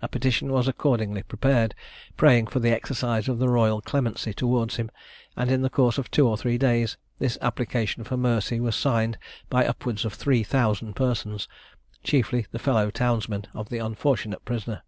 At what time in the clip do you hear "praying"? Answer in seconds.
2.16-2.46